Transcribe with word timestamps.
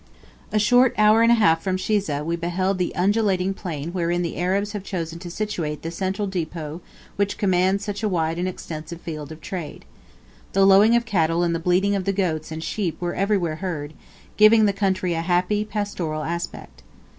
A 0.51 0.57
short 0.57 0.97
half 0.97 1.11
hour 1.13 1.55
from 1.57 1.77
Shiza 1.77 2.25
we 2.25 2.35
beheld 2.35 2.79
the 2.79 2.95
undulating 2.95 3.53
plain 3.53 3.91
wherein 3.91 4.23
the 4.23 4.35
Arabs 4.35 4.71
have 4.71 4.83
chosen 4.83 5.19
to 5.19 5.29
situate 5.29 5.83
the 5.83 5.91
central 5.91 6.27
depot 6.27 6.81
which 7.17 7.37
commands 7.37 7.85
such 7.85 8.03
wide 8.03 8.39
and 8.39 8.47
extensive 8.47 8.99
field 8.99 9.31
of 9.31 9.41
trade. 9.41 9.85
The 10.53 10.65
lowing 10.65 10.95
of 10.95 11.05
cattle 11.05 11.43
and 11.43 11.53
the 11.53 11.59
bleating 11.59 11.93
of 11.95 12.05
the 12.05 12.13
goats 12.13 12.51
and 12.51 12.63
sheep 12.63 12.99
were 12.99 13.13
everywhere 13.13 13.57
heard, 13.57 13.93
giving 14.37 14.65
the 14.65 14.73
country 14.73 15.13
a 15.13 15.21
happy, 15.21 15.63
pastoral 15.63 16.23
aspect. 16.23 16.81